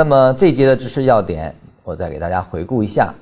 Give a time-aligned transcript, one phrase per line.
[0.00, 1.54] 那么这一节的知识要点，
[1.84, 3.12] 我再给大家回顾一下：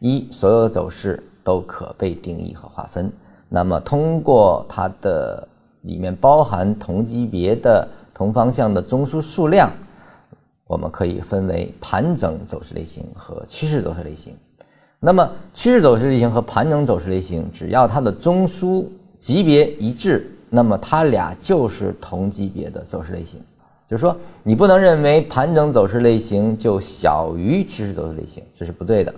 [0.00, 3.12] 一，所有的走势都可被定义和划分。
[3.50, 5.46] 那么通过它的
[5.82, 9.70] 里面包含同级别的同方向的中枢数量，
[10.66, 14.34] 我们可以分为盘整走势类型和趋势走势类型。
[14.98, 18.86] 那么趋势走势类型和盘整走势类型，只要它的中枢
[19.18, 23.38] 级别一致，那么它俩就是同级别的走势类型。
[23.92, 29.14] 就是说，你不能认为盘整走势类型就小于趋势走势类型，这是不对的。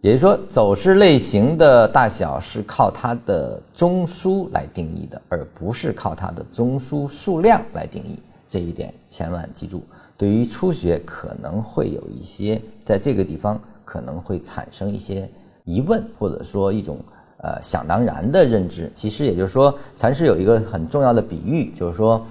[0.00, 8.18] 也就是说，走势类型的大小是靠它的中枢来定义的，而不是靠它的中枢数量来定义。
[8.48, 9.82] 这一点千万记住。
[10.16, 15.28] 对于初学，可能会有一些在这个地方可能会产生一些
[15.66, 16.96] 疑问，或者说一种
[17.42, 18.90] 呃想当然的认知。
[18.94, 22.24] 其实也就是说，禅师有一个很重要的比喻，就是说。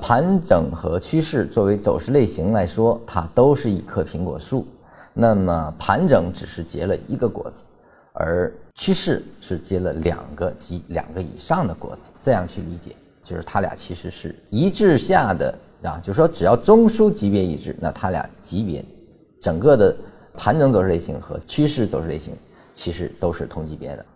[0.00, 4.66] 盘整和趋势作为走势类型来说，它都是一棵苹果树。
[5.14, 7.62] 那么盘整只是结了一个果子，
[8.14, 12.08] 而趋势是结了两个及两个以上的果子。
[12.18, 18.82] 这样去理解，就是它俩其实是一致下的啊，就是说只要中枢级别一致，那它俩级别
[19.38, 19.94] 整个的
[20.34, 22.34] 盘整走势类型和趋势走势类型
[22.72, 24.06] 其实都是同级别的。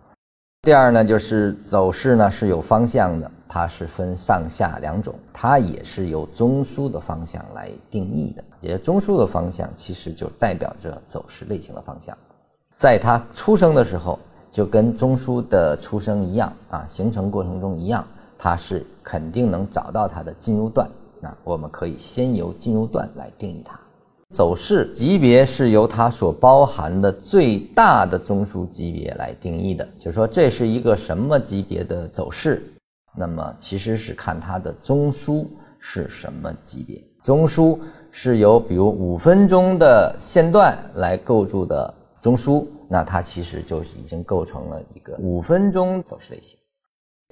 [0.67, 8.43] 第二呢，就是走势呢是有方向的，它是分上下两种，它也是由中枢的方向来定义的。
[8.59, 12.13] 也就中枢的方向其实就代表着走势类型的方向，
[12.75, 14.19] 在它出生的时候
[14.51, 18.05] 就跟中枢的出生一样啊，形成过程中一样，
[18.37, 20.85] 它是肯定能找到它的进入段。
[21.21, 23.79] 那我们可以先由进入段来定义它。
[24.33, 32.61] 走势级别是由它所包含的最大的中枢级别来定义的，就是说这是一个什么级别的走势，
[33.15, 35.47] 那么其实是看它的中枢
[35.79, 37.01] 是什么级别。
[37.23, 37.79] 中枢
[38.11, 46.59] 是由比如五分钟的线段来构筑的中枢，那它其实就是已经构成了一个五分钟走势类型。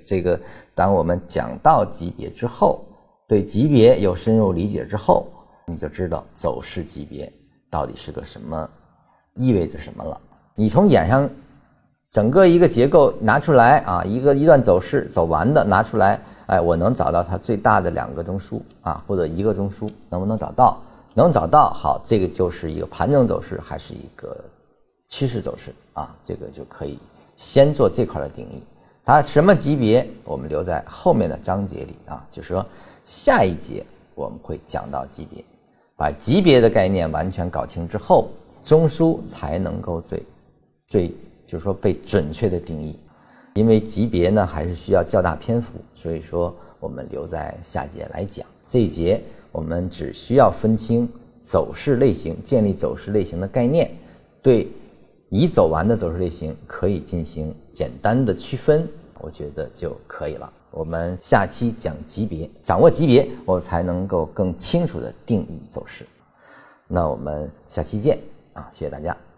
[0.05, 0.39] 这个
[0.73, 2.85] 当我们讲到级别之后，
[3.27, 5.27] 对级别有深入理解之后。
[5.67, 7.31] 你就知道走势级别
[7.69, 8.69] 到底是个什么，
[9.35, 10.19] 意味着什么了。
[10.53, 11.29] 你从眼上
[12.11, 20.81] 整个一个结构拿出来啊，一个一段走势走完的拿出来，哎，我能找到它最大的两个中枢啊，或者一个中枢，能不能找到？
[21.13, 24.37] 能找到，好，这个就是一个盘整走势还是一个
[25.09, 26.15] 趋势走势啊？
[26.23, 26.99] 这个就可以
[27.35, 28.61] 先做这块的定义。
[29.03, 32.65] 它什么级别，我们留在后面的章节里啊，就是说
[33.05, 35.43] 下一节我们会讲到级别。
[35.97, 38.29] 把级别的概念完全搞清之后，
[38.63, 40.23] 中枢才能够最
[40.87, 41.07] 最
[41.45, 42.99] 就是说被准确的定义。
[43.53, 48.45] 因为级别呢还是需要较大篇幅，所以说我们留在下节来讲。
[48.65, 51.07] 这一节我们只需要分清
[51.39, 53.89] 走势类型，建立走势类型的概念，
[54.41, 54.67] 对
[55.29, 58.85] 已走完的走势类型可以进行简单的区分，
[59.25, 60.53] 我觉得就可以了。
[60.69, 66.05] 我们下期讲级别，掌握级别，我才能够更清楚的定义走势。
[66.87, 68.19] 那我们下期见
[68.53, 68.69] 啊！
[68.71, 69.17] 谢谢大家。